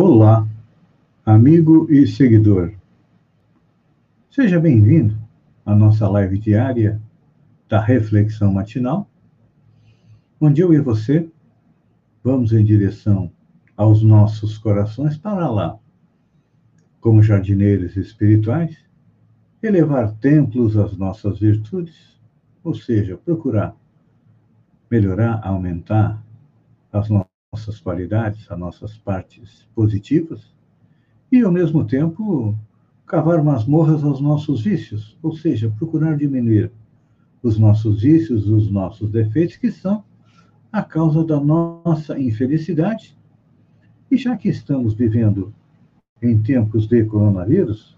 [0.00, 0.46] Olá,
[1.26, 2.72] amigo e seguidor.
[4.30, 5.18] Seja bem-vindo
[5.66, 7.02] à nossa live diária
[7.68, 9.10] da Reflexão Matinal,
[10.40, 11.28] onde eu e você
[12.22, 13.28] vamos em direção
[13.76, 15.76] aos nossos corações para lá,
[17.00, 18.78] como jardineiros espirituais,
[19.60, 22.16] elevar templos às nossas virtudes,
[22.62, 23.74] ou seja, procurar
[24.88, 26.22] melhorar, aumentar
[26.92, 30.54] as nossas nossas qualidades, as nossas partes positivas,
[31.32, 32.54] e, ao mesmo tempo,
[33.06, 36.70] cavar masmorras aos nossos vícios, ou seja, procurar diminuir
[37.42, 40.04] os nossos vícios, os nossos defeitos, que são
[40.70, 43.16] a causa da nossa infelicidade.
[44.10, 45.54] E já que estamos vivendo
[46.20, 47.96] em tempos de coronavírus,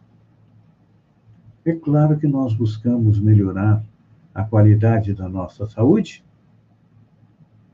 [1.65, 3.85] é claro que nós buscamos melhorar
[4.33, 6.25] a qualidade da nossa saúde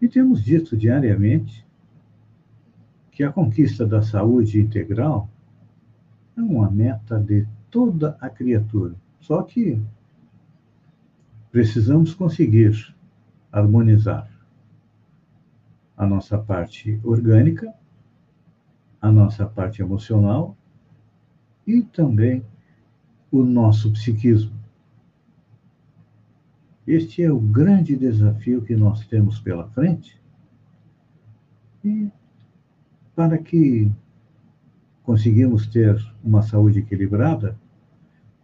[0.01, 1.66] e temos dito diariamente
[3.17, 5.27] que a conquista da saúde integral
[6.37, 8.95] é uma meta de toda a criatura.
[9.19, 9.81] Só que
[11.51, 12.95] precisamos conseguir
[13.51, 14.31] harmonizar
[15.97, 17.73] a nossa parte orgânica,
[19.01, 20.55] a nossa parte emocional
[21.67, 22.45] e também
[23.33, 24.53] o nosso psiquismo.
[26.87, 30.21] Este é o grande desafio que nós temos pela frente
[31.83, 32.11] e
[33.17, 33.91] para que
[35.03, 37.57] conseguimos ter uma saúde equilibrada,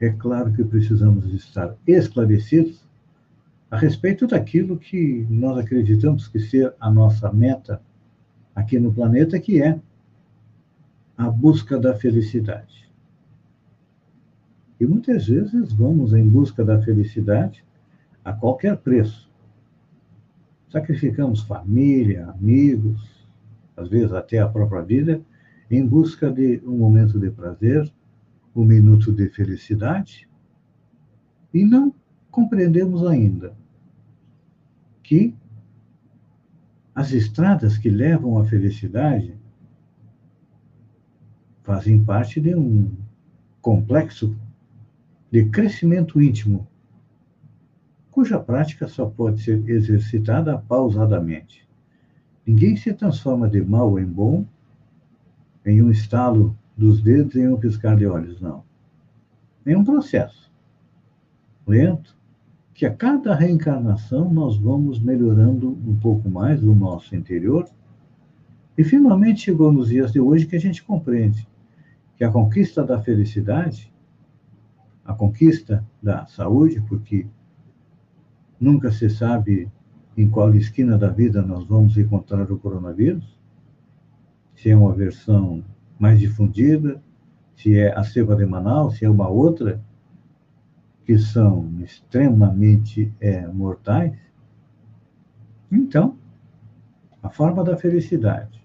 [0.00, 2.82] é claro que precisamos estar esclarecidos
[3.70, 7.82] a respeito daquilo que nós acreditamos que ser a nossa meta
[8.54, 9.78] aqui no planeta, que é
[11.16, 12.90] a busca da felicidade.
[14.80, 17.62] E muitas vezes vamos em busca da felicidade
[18.24, 19.30] a qualquer preço.
[20.70, 23.11] Sacrificamos família, amigos,
[23.76, 25.22] às vezes até a própria vida,
[25.70, 27.90] em busca de um momento de prazer,
[28.54, 30.28] um minuto de felicidade,
[31.52, 31.94] e não
[32.30, 33.54] compreendemos ainda
[35.02, 35.34] que
[36.94, 39.34] as estradas que levam à felicidade
[41.62, 42.90] fazem parte de um
[43.60, 44.36] complexo
[45.30, 46.68] de crescimento íntimo,
[48.10, 51.66] cuja prática só pode ser exercitada pausadamente.
[52.46, 54.44] Ninguém se transforma de mal em bom
[55.64, 58.64] em um estalo dos dedos em um piscar de olhos, não.
[59.64, 60.50] É um processo
[61.66, 62.16] lento
[62.74, 67.68] que a cada reencarnação nós vamos melhorando um pouco mais o nosso interior
[68.76, 71.46] e finalmente chegou nos dias de hoje que a gente compreende
[72.16, 73.92] que a conquista da felicidade,
[75.04, 77.26] a conquista da saúde, porque
[78.58, 79.70] nunca se sabe
[80.16, 83.38] em qual esquina da vida nós vamos encontrar o coronavírus,
[84.54, 85.64] se é uma versão
[85.98, 87.02] mais difundida,
[87.56, 89.80] se é a cepa de Manaus, se é uma outra,
[91.04, 94.16] que são extremamente é, mortais.
[95.70, 96.16] Então,
[97.22, 98.64] a forma da felicidade,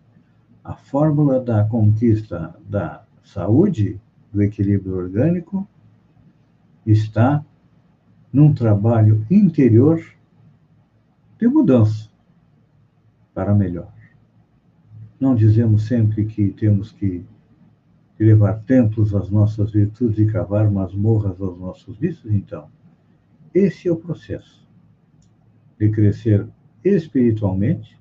[0.63, 3.99] a fórmula da conquista da saúde,
[4.31, 5.67] do equilíbrio orgânico,
[6.85, 7.43] está
[8.31, 10.01] num trabalho interior
[11.39, 12.09] de mudança
[13.33, 13.93] para melhor.
[15.19, 17.25] Não dizemos sempre que temos que
[18.19, 22.33] levar templos às nossas virtudes e cavar masmorras aos nossos vícios?
[22.33, 22.67] Então,
[23.53, 24.67] esse é o processo
[25.79, 26.47] de crescer
[26.83, 27.99] espiritualmente,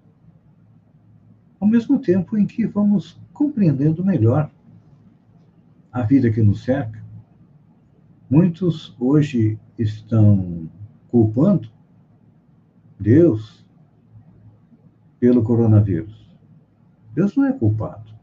[1.61, 4.51] ao mesmo tempo em que vamos compreendendo melhor
[5.93, 7.05] a vida que nos cerca.
[8.29, 10.69] Muitos hoje estão
[11.09, 11.71] culpando
[12.99, 13.65] Deus
[15.21, 16.27] pelo coronavírus.
[17.15, 18.15] Deus não é culpado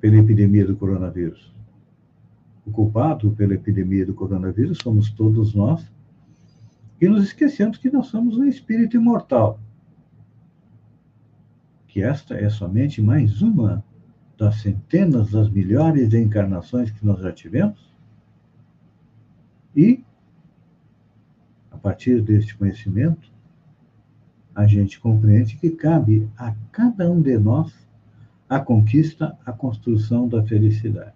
[0.00, 1.54] pela epidemia do coronavírus.
[2.66, 5.90] O culpado pela epidemia do coronavírus somos todos nós,
[7.00, 9.60] e nos esquecemos que nós somos um espírito imortal.
[11.88, 13.84] Que esta é somente mais uma
[14.38, 17.92] das centenas, das milhares de encarnações que nós já tivemos.
[19.76, 20.02] E,
[21.70, 23.33] a partir deste conhecimento,
[24.54, 27.72] a gente compreende que cabe a cada um de nós
[28.48, 31.12] a conquista, a construção da felicidade.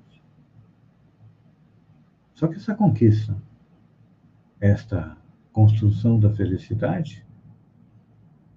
[2.34, 3.36] Só que essa conquista,
[4.60, 5.16] esta
[5.52, 7.24] construção da felicidade,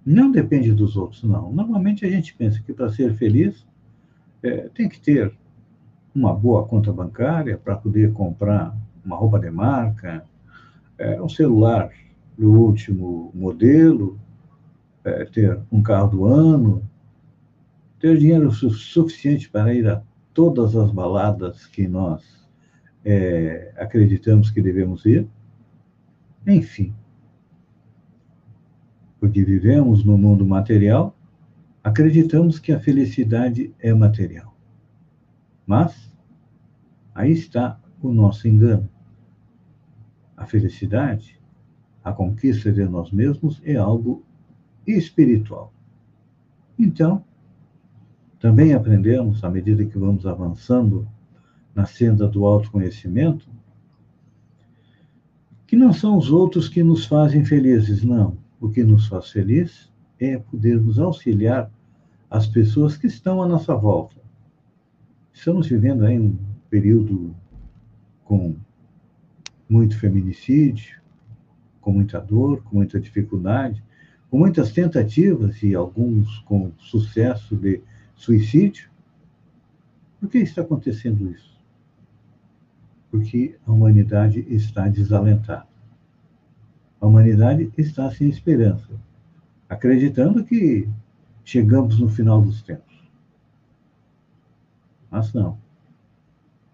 [0.04, 1.52] não depende dos outros, não.
[1.52, 3.66] Normalmente a gente pensa que para ser feliz
[4.42, 5.32] é, tem que ter
[6.14, 10.24] uma boa conta bancária para poder comprar uma roupa de marca,
[10.98, 11.90] é, um celular
[12.36, 14.18] do último modelo,
[15.04, 16.88] é, ter um carro do ano,
[17.98, 20.02] ter dinheiro su suficiente para ir a
[20.34, 22.48] todas as baladas que nós
[23.04, 25.28] é, acreditamos que devemos ir.
[26.46, 26.94] Enfim,
[29.20, 31.16] porque vivemos no mundo material,
[31.84, 34.56] acreditamos que a felicidade é material.
[35.64, 36.12] Mas
[37.14, 38.88] aí está o nosso engano.
[40.36, 41.40] A felicidade,
[42.02, 44.24] a conquista de nós mesmos é algo
[44.86, 45.72] espiritual.
[46.78, 47.24] Então,
[48.38, 51.06] também aprendemos, à medida que vamos avançando
[51.74, 53.48] na senda do autoconhecimento,
[55.66, 58.36] que não são os outros que nos fazem felizes, não.
[58.60, 59.90] O que nos faz feliz
[60.20, 61.70] é podermos auxiliar
[62.30, 64.16] as pessoas que estão à nossa volta.
[65.32, 66.36] Estamos vivendo aí um
[66.68, 67.34] período
[68.24, 68.56] com
[69.68, 71.00] muito feminicídio,
[71.80, 73.82] com muita dor, com muita dificuldade,
[74.32, 77.82] com muitas tentativas e alguns com sucesso de
[78.16, 78.88] suicídio.
[80.18, 81.60] Por que está acontecendo isso?
[83.10, 85.66] Porque a humanidade está desalentada.
[86.98, 88.88] A humanidade está sem esperança,
[89.68, 90.88] acreditando que
[91.44, 93.04] chegamos no final dos tempos.
[95.10, 95.58] Mas não.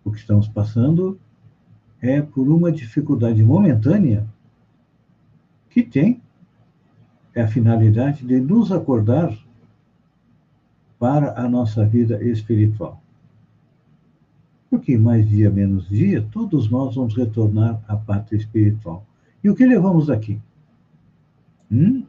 [0.04, 1.18] O que estamos passando
[2.00, 4.24] é por uma dificuldade momentânea
[5.68, 6.22] que tem
[7.38, 9.32] é a finalidade de nos acordar
[10.98, 13.00] para a nossa vida espiritual.
[14.68, 19.06] Porque mais dia menos dia, todos nós vamos retornar à pátria espiritual.
[19.42, 20.40] E o que levamos daqui?
[21.70, 22.04] Hum?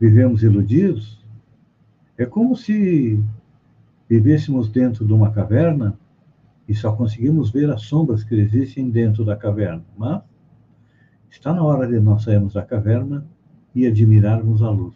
[0.00, 1.24] Vivemos iludidos?
[2.18, 3.22] É como se
[4.08, 5.96] vivêssemos dentro de uma caverna
[6.68, 9.84] e só conseguimos ver as sombras que existem dentro da caverna.
[9.96, 10.22] Mas
[11.30, 13.24] está na hora de nós sairmos da caverna
[13.74, 14.94] e admirarmos a luz,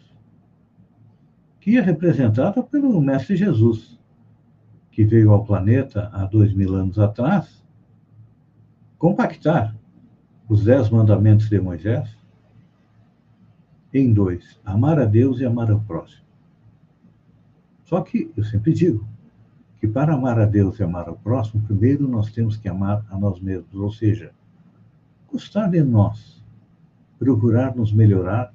[1.59, 3.99] que é representada pelo Mestre Jesus,
[4.91, 7.63] que veio ao planeta há dois mil anos atrás
[8.97, 9.75] compactar
[10.49, 12.09] os dez mandamentos de Moisés
[13.93, 16.25] em dois: amar a Deus e amar ao próximo.
[17.83, 19.07] Só que eu sempre digo
[19.79, 23.17] que para amar a Deus e amar ao próximo, primeiro nós temos que amar a
[23.17, 24.31] nós mesmos, ou seja,
[25.31, 26.43] gostar de nós,
[27.19, 28.51] procurar nos melhorar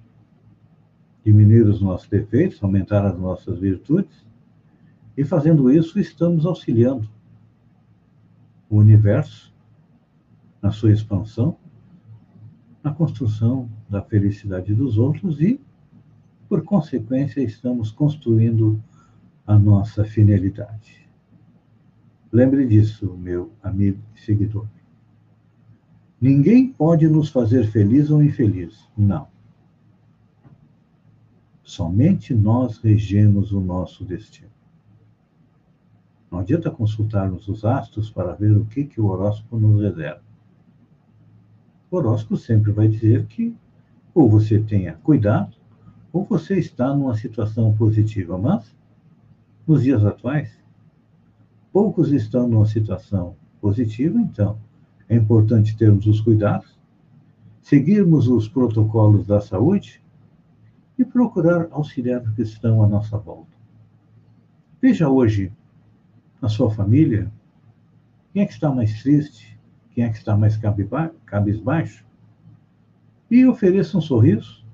[1.24, 4.24] diminuir os nossos defeitos, aumentar as nossas virtudes,
[5.16, 7.08] e fazendo isso, estamos auxiliando
[8.69, 9.52] o universo
[10.60, 11.56] na sua expansão,
[12.82, 15.60] na construção da felicidade dos outros e,
[16.48, 18.82] por consequência, estamos construindo
[19.46, 21.08] a nossa finalidade.
[22.32, 24.66] Lembre disso, meu amigo e seguidor.
[26.20, 28.88] Ninguém pode nos fazer feliz ou infeliz.
[28.96, 29.31] Não.
[31.72, 34.50] Somente nós regemos o nosso destino.
[36.30, 40.20] Não adianta consultarmos os astros para ver o que, que o horóscopo nos reserva.
[41.90, 43.56] O horóscopo sempre vai dizer que
[44.14, 45.56] ou você tenha cuidado,
[46.12, 48.36] ou você está numa situação positiva.
[48.36, 48.76] Mas,
[49.66, 50.54] nos dias atuais,
[51.72, 54.58] poucos estão numa situação positiva, então
[55.08, 56.79] é importante termos os cuidados,
[57.62, 60.02] seguirmos os protocolos da saúde
[60.99, 63.53] e procurar auxiliar os que estão à nossa volta.
[64.81, 65.53] Veja hoje,
[66.41, 67.31] na sua família,
[68.32, 69.58] quem é que está mais triste,
[69.93, 70.58] quem é que está mais
[71.27, 72.05] cabisbaixo,
[73.31, 74.65] e ofereça um sorriso,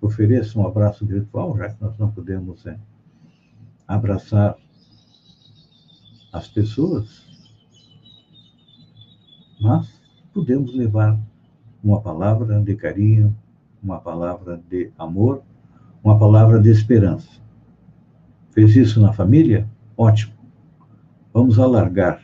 [0.00, 2.78] ofereça um abraço virtual, já que nós não podemos é,
[3.86, 4.56] abraçar
[6.32, 7.26] as pessoas,
[9.60, 10.00] mas
[10.32, 11.18] podemos levar
[11.82, 13.36] uma palavra de carinho,
[13.82, 15.42] uma palavra de amor,
[16.02, 17.40] uma palavra de esperança.
[18.50, 19.68] Fez isso na família?
[19.96, 20.34] Ótimo.
[21.32, 22.20] Vamos alargar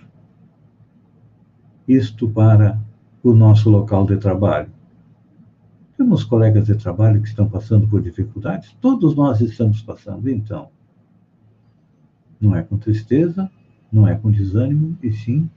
[1.87, 2.81] isto para
[3.23, 4.71] o nosso local de trabalho.
[5.97, 8.77] Temos colegas de trabalho que estão passando por dificuldades?
[8.81, 10.69] Todos nós estamos passando, então.
[12.41, 13.51] Não é com tristeza,
[13.91, 15.49] não é com desânimo, e sim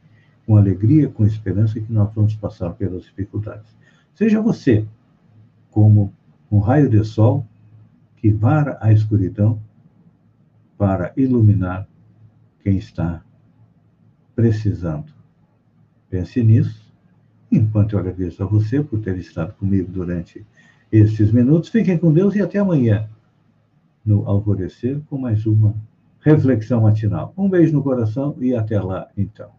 [0.46, 3.76] com alegria, com esperança que nós vamos passar pelas dificuldades.
[4.16, 4.88] Seja você
[5.72, 6.14] como
[6.52, 7.46] um raio de sol
[8.18, 9.60] que vara a escuridão
[10.78, 11.88] para iluminar
[12.62, 13.24] quem está
[14.36, 15.12] precisando.
[16.10, 16.90] Pense nisso.
[17.52, 20.46] Enquanto eu agradeço a você por ter estado comigo durante
[20.92, 23.10] estes minutos, fiquem com Deus e até amanhã,
[24.06, 25.76] no Alvorecer, com mais uma
[26.22, 27.34] reflexão matinal.
[27.38, 29.59] Um beijo no coração e até lá, então.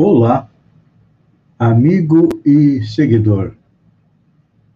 [0.00, 0.48] Olá,
[1.58, 3.56] amigo e seguidor.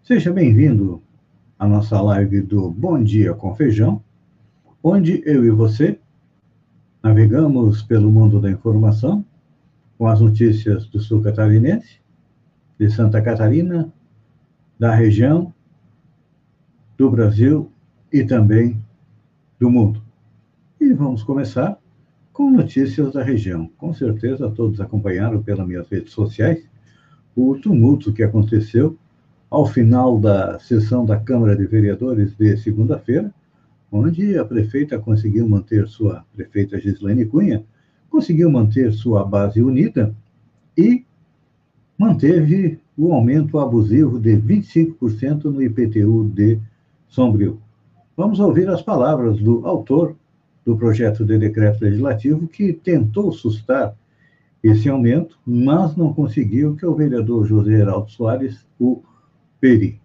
[0.02, 1.00] Seja bem-vindo
[1.56, 4.02] à nossa live do Bom Dia com Feijão,
[4.82, 5.96] onde eu e você
[7.00, 9.24] navegamos pelo mundo da informação
[9.96, 12.00] com as notícias do sul catarinense,
[12.76, 13.92] de Santa Catarina,
[14.76, 15.54] da região,
[16.98, 17.70] do Brasil
[18.12, 18.84] e também
[19.60, 20.02] do mundo.
[20.80, 21.78] E vamos começar
[22.32, 23.70] com notícias da região.
[23.76, 26.64] Com certeza todos acompanharam pelas minhas redes sociais
[27.36, 28.96] o tumulto que aconteceu
[29.50, 33.32] ao final da sessão da Câmara de Vereadores de segunda-feira,
[33.90, 37.64] onde a prefeita conseguiu manter sua prefeita Gislaine Cunha
[38.12, 40.14] conseguiu manter sua base unida
[40.76, 41.02] e
[41.96, 46.60] manteve o aumento abusivo de 25% no IPTU de
[47.08, 47.58] Sombrio.
[48.14, 50.14] Vamos ouvir as palavras do autor
[50.64, 53.94] do projeto de decreto legislativo que tentou sustar
[54.62, 59.02] esse aumento, mas não conseguiu, que é o vereador José Heraldo Soares, o
[59.60, 60.00] Peri.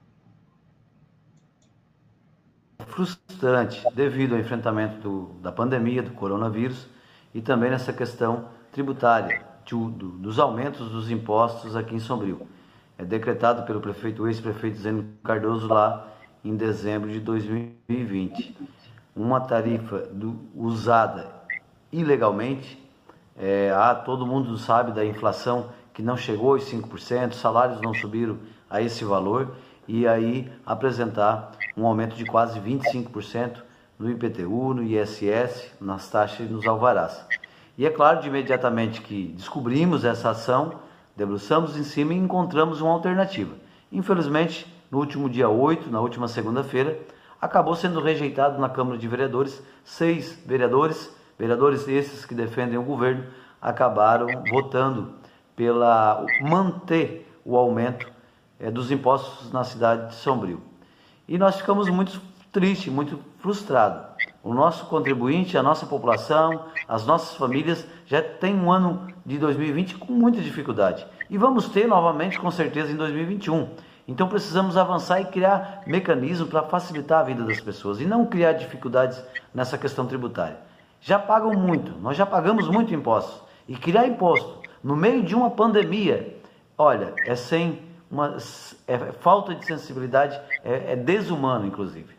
[2.87, 6.87] Frustrante devido ao enfrentamento do, da pandemia, do coronavírus
[7.35, 12.41] e também nessa questão tributária, do, dos aumentos dos impostos aqui em Sombrio.
[12.97, 16.07] É decretado pelo prefeito, ex-prefeito Zeno Cardoso lá
[16.43, 18.55] em dezembro de 2020
[19.17, 21.27] uma tarifa do, usada
[21.91, 22.77] ilegalmente.
[23.35, 28.37] É, ah, todo mundo sabe da inflação que não chegou aos 5%, salários não subiram
[28.69, 29.55] a esse valor,
[29.87, 33.63] e aí apresentar um aumento de quase 25%
[33.97, 37.25] no IPTU, no ISS, nas taxas e nos alvarás.
[37.77, 40.73] E é claro, de imediatamente que descobrimos essa ação,
[41.15, 43.55] debruçamos em cima e encontramos uma alternativa.
[43.91, 46.99] Infelizmente, no último dia 8, na última segunda-feira,
[47.47, 49.63] acabou sendo rejeitado na Câmara de Vereadores.
[49.83, 53.25] Seis vereadores, vereadores esses que defendem o governo,
[53.61, 55.13] acabaram votando
[55.55, 58.11] pela manter o aumento
[58.59, 60.61] é, dos impostos na cidade de Sombrio.
[61.27, 64.05] E nós ficamos muito tristes, muito frustrados.
[64.43, 69.95] O nosso contribuinte, a nossa população, as nossas famílias já tem um ano de 2020
[69.95, 71.05] com muita dificuldade.
[71.29, 73.69] E vamos ter novamente, com certeza, em 2021.
[74.07, 78.53] Então precisamos avançar e criar mecanismos para facilitar a vida das pessoas e não criar
[78.53, 79.21] dificuldades
[79.53, 80.57] nessa questão tributária.
[81.01, 83.45] Já pagam muito, nós já pagamos muito impostos.
[83.67, 86.37] E criar imposto no meio de uma pandemia,
[86.77, 88.37] olha, é sem uma
[88.87, 92.15] é falta de sensibilidade, é, é desumano, inclusive.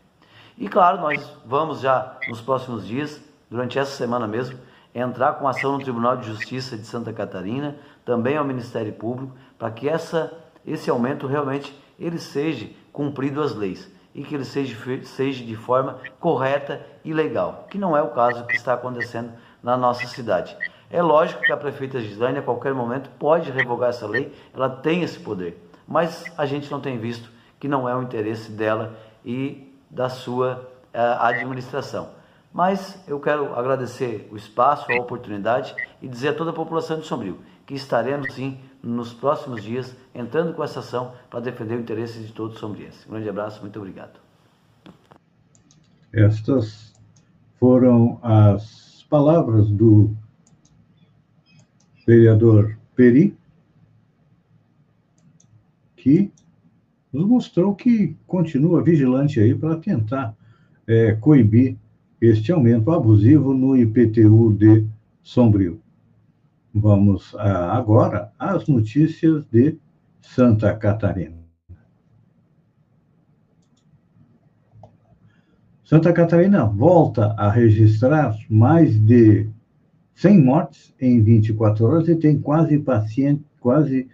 [0.55, 3.19] E claro, nós vamos já nos próximos dias,
[3.49, 4.59] durante essa semana mesmo,
[4.93, 9.71] entrar com ação no Tribunal de Justiça de Santa Catarina, também ao Ministério Público, para
[9.71, 10.31] que essa
[10.65, 15.99] esse aumento realmente ele seja cumprido as leis e que ele seja, seja de forma
[16.19, 20.57] correta e legal, que não é o caso que está acontecendo na nossa cidade.
[20.89, 25.03] É lógico que a prefeita Gislaine a qualquer momento pode revogar essa lei, ela tem
[25.03, 29.71] esse poder, mas a gente não tem visto que não é o interesse dela e
[29.89, 32.09] da sua uh, administração.
[32.51, 37.05] Mas eu quero agradecer o espaço, a oportunidade e dizer a toda a população de
[37.05, 42.19] Sombrio que estaremos sim nos próximos dias entrando com essa ação para defender o interesse
[42.19, 43.05] de todos os sombrienses.
[43.07, 44.19] Um grande abraço, muito obrigado.
[46.11, 46.93] Estas
[47.59, 50.15] foram as palavras do
[52.07, 53.37] vereador Peri,
[55.95, 56.31] que
[57.11, 60.35] nos mostrou que continua vigilante aí para tentar
[60.87, 61.77] é, coibir
[62.21, 64.85] este aumento abusivo no IPTU de
[65.21, 65.79] Sombrio.
[66.73, 69.77] Vamos ah, agora às notícias de
[70.21, 71.39] Santa Catarina.
[75.83, 79.49] Santa Catarina volta a registrar mais de
[80.13, 84.07] 100 mortes em 24 horas e tem quase, paciente, quase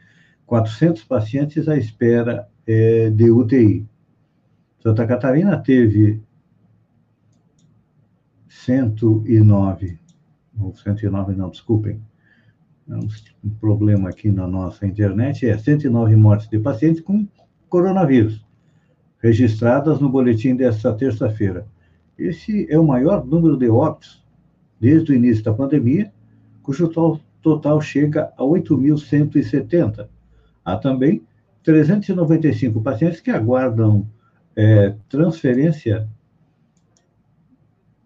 [0.46, 3.86] 400 pacientes à espera é, de UTI.
[4.80, 6.22] Santa Catarina teve
[8.48, 10.00] 109,
[10.58, 12.00] ou 109 não, desculpem,
[12.88, 17.28] um problema aqui na nossa internet, é 109 mortes de pacientes com
[17.68, 18.46] coronavírus,
[19.20, 21.68] registradas no boletim desta terça-feira.
[22.18, 24.24] Esse é o maior número de óbitos
[24.80, 26.14] desde o início da pandemia,
[26.62, 26.90] cujo
[27.42, 30.08] total chega a 8.170.
[30.64, 31.24] Há também
[31.64, 34.08] 395 pacientes que aguardam
[34.56, 36.08] é, transferência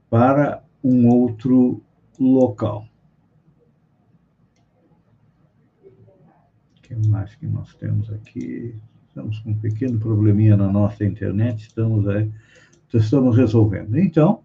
[0.10, 1.82] para um outro
[2.20, 2.89] local.
[6.90, 8.76] Que mais que nós temos aqui?
[9.08, 12.30] Estamos com um pequeno probleminha na nossa internet, estamos, aí,
[12.94, 13.98] estamos resolvendo.
[13.98, 14.42] Então,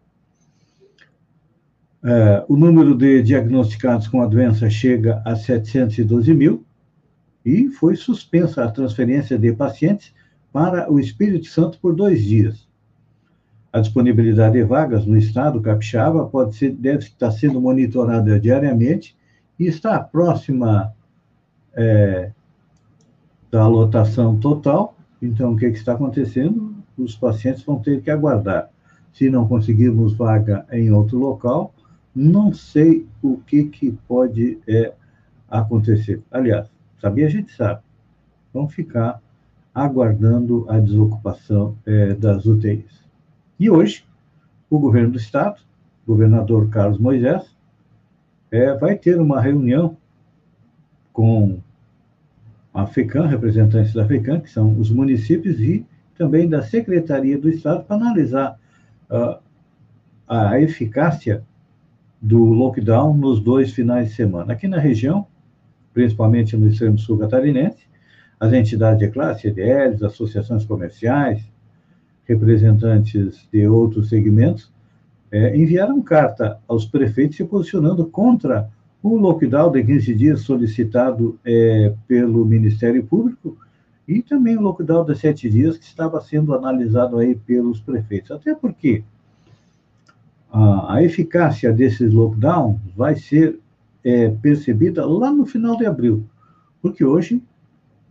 [2.07, 6.63] É, o número de diagnosticados com a doença chega a 712 mil
[7.43, 10.13] e foi suspensa a transferência de pacientes
[10.53, 12.69] para o Espírito Santo por dois dias.
[13.73, 19.17] A disponibilidade de vagas no estado capixaba pode ser, deve estar sendo monitorada diariamente
[19.59, 20.93] e está próxima
[21.77, 22.31] é,
[23.51, 24.97] da lotação total.
[25.21, 26.75] Então, o que, que está acontecendo?
[26.97, 28.71] Os pacientes vão ter que aguardar.
[29.13, 31.73] Se não conseguirmos vaga em outro local,
[32.15, 34.93] não sei o que, que pode é,
[35.49, 36.23] acontecer.
[36.31, 36.69] Aliás,
[37.01, 37.81] sabia a gente sabe.
[38.53, 39.21] Vão ficar
[39.75, 43.05] aguardando a desocupação é, das UTIs.
[43.59, 44.05] E hoje,
[44.71, 45.61] o governo do Estado,
[46.07, 47.55] governador Carlos Moisés,
[48.51, 49.97] é, vai ter uma reunião
[51.13, 51.61] com
[52.75, 55.87] a FECAM, representantes da FECAM, que são os municípios, e
[56.19, 58.59] também da Secretaria do Estado, para analisar
[59.09, 59.39] uh,
[60.27, 61.45] a eficácia
[62.21, 64.53] do lockdown nos dois finais de semana.
[64.53, 65.27] Aqui na região,
[65.93, 67.87] principalmente no extremo sul catarinense,
[68.41, 71.43] as entidades de classe, CDLs, associações comerciais,
[72.25, 74.73] representantes de outros segmentos,
[75.31, 78.69] é, enviaram carta aos prefeitos se posicionando contra
[79.05, 83.55] o lockdown de 15 dias solicitado é, pelo Ministério Público
[84.09, 88.31] e também o lockdown de sete dias que estava sendo analisado aí pelos prefeitos.
[88.31, 89.05] Até porque
[90.51, 93.61] a, a eficácia desses lockdowns vai ser
[94.03, 96.25] é, percebida lá no final de abril,
[96.81, 97.43] porque hoje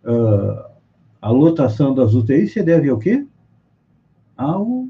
[0.03, 0.63] uh,
[1.19, 3.25] a lotação das UTIs se deve ao quê?
[4.37, 4.87] Ao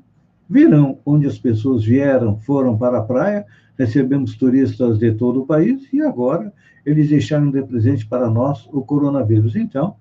[0.49, 3.45] verão, onde as pessoas vieram, foram para a praia,
[3.77, 6.53] recebemos turistas de todo o país e agora
[6.85, 9.55] eles deixaram de presente para nós o coronavírus.
[9.55, 9.95] Então,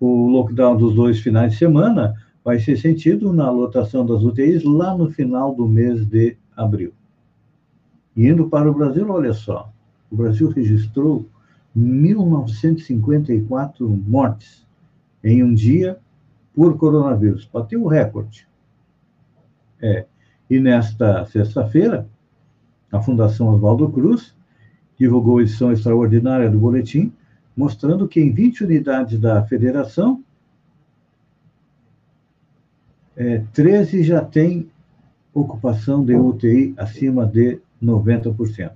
[0.00, 4.94] o lockdown dos dois finais de semana vai ser sentido na lotação das UTIs lá
[4.96, 6.92] no final do mês de abril.
[8.16, 9.72] E indo para o Brasil, olha só,
[10.10, 11.26] o Brasil registrou
[11.76, 14.66] 1.954 mortes
[15.22, 15.98] em um dia
[16.54, 17.48] por coronavírus.
[17.52, 18.49] Bateu o recorde.
[19.82, 20.04] É.
[20.48, 22.06] E nesta sexta-feira,
[22.90, 24.34] a Fundação Oswaldo Cruz
[24.98, 27.12] divulgou a edição extraordinária do boletim,
[27.56, 30.22] mostrando que em 20 unidades da federação,
[33.16, 34.68] é, 13 já têm
[35.32, 38.72] ocupação de UTI acima de 90%.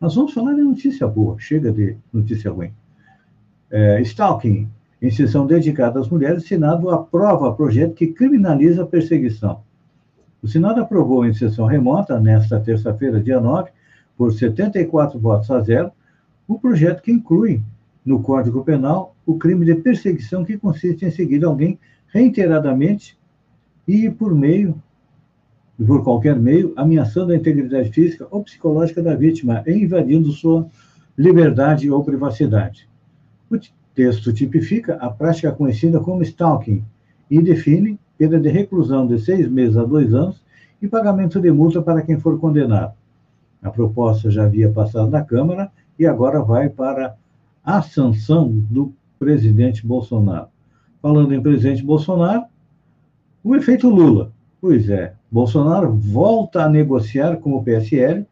[0.00, 2.72] Nós vamos falar de notícia boa, chega de notícia ruim.
[3.70, 4.68] É, Stalking,
[5.00, 9.63] em sessão dedicada às mulheres, Senado aprova projeto que criminaliza a perseguição.
[10.44, 13.70] O Senado aprovou em sessão remota, nesta terça-feira, dia 9,
[14.14, 15.90] por 74 votos a zero,
[16.46, 17.62] o projeto que inclui
[18.04, 21.78] no Código Penal o crime de perseguição que consiste em seguir alguém
[22.08, 23.18] reiteradamente
[23.88, 24.74] e por meio
[25.78, 30.68] por qualquer meio, ameaçando a integridade física ou psicológica da vítima e invadindo sua
[31.16, 32.86] liberdade ou privacidade.
[33.50, 33.58] O
[33.94, 36.84] texto tipifica a prática conhecida como stalking
[37.30, 40.42] e define pena de reclusão de seis meses a dois anos
[40.80, 42.92] e pagamento de multa para quem for condenado.
[43.62, 47.16] A proposta já havia passado na Câmara e agora vai para
[47.64, 50.48] a sanção do presidente Bolsonaro.
[51.00, 52.44] Falando em presidente Bolsonaro,
[53.42, 54.32] o efeito Lula.
[54.60, 58.26] Pois é, Bolsonaro volta a negociar com o PSL,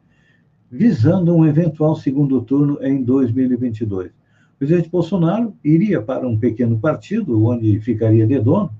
[0.71, 4.11] visando um eventual segundo turno em 2022.
[4.11, 4.13] O
[4.59, 8.71] presidente Bolsonaro iria para um pequeno partido, onde ficaria de dono.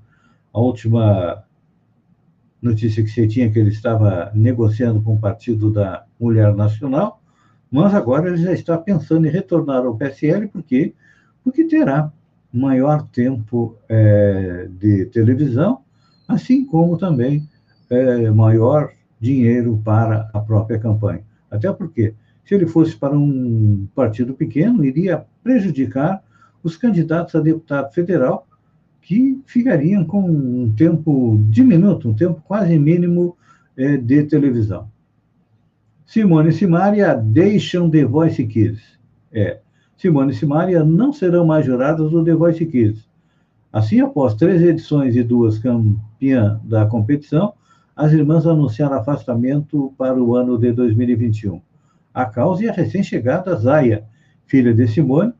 [0.53, 1.43] A última
[2.61, 7.21] notícia que você tinha é que ele estava negociando com o Partido da Mulher Nacional,
[7.71, 10.93] mas agora ele já está pensando em retornar ao PSL, por quê?
[11.43, 12.11] Porque terá
[12.53, 15.83] maior tempo é, de televisão
[16.27, 17.47] assim como também
[17.89, 21.23] é, maior dinheiro para a própria campanha.
[21.49, 22.13] Até porque,
[22.45, 26.23] se ele fosse para um partido pequeno, iria prejudicar
[26.63, 28.47] os candidatos a deputado federal,
[29.03, 33.37] que ficariam com um tempo diminuto, um tempo quase mínimo
[33.77, 34.87] é, de televisão.
[36.05, 38.81] Simone e Simária deixam The Voice Kids.
[39.31, 39.59] É,
[39.97, 43.07] Simone e Simária não serão mais juradas do The Voice Kids.
[43.71, 47.53] Assim, após três edições e duas campeã da competição,
[47.95, 51.61] as irmãs anunciaram afastamento para o ano de 2021.
[52.13, 54.05] A causa é a recém-chegada Zaya,
[54.45, 55.33] filha de Simone,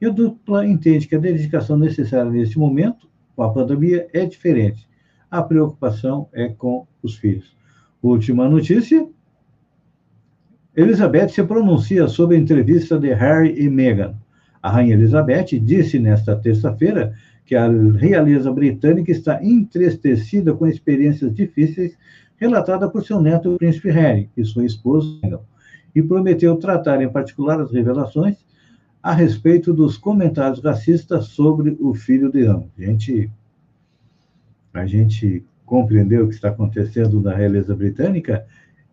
[0.00, 4.88] e a dupla entende que a dedicação necessária neste momento, com a pandemia, é diferente.
[5.30, 7.56] A preocupação é com os filhos.
[8.02, 9.06] Última notícia:
[10.76, 14.14] Elizabeth se pronuncia sobre a entrevista de Harry e Meghan.
[14.62, 21.96] A rainha Elizabeth disse nesta terça-feira que a realeza britânica está entristecida com experiências difíceis
[22.36, 25.40] relatadas por seu neto, o príncipe Harry, e sua esposa,
[25.94, 28.36] e prometeu tratar em particular as revelações
[29.04, 32.70] a respeito dos comentários racistas sobre o filho de ambos.
[32.78, 33.30] A gente,
[34.72, 38.46] a gente compreendeu o que está acontecendo na realeza britânica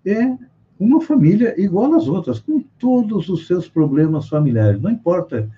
[0.05, 0.35] é
[0.77, 4.81] uma família igual às outras, com todos os seus problemas familiares.
[4.81, 5.49] Não importa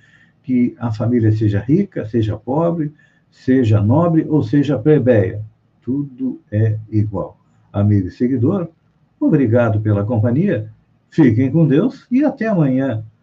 [0.44, 2.94] que a família seja rica, seja pobre,
[3.32, 5.44] seja nobre ou seja plebeia.
[5.82, 7.39] Tudo é igual.
[7.72, 8.70] Amigo e seguidor,
[9.20, 10.72] obrigado pela companhia.
[11.10, 13.04] Fiquem com Deus e até amanhã,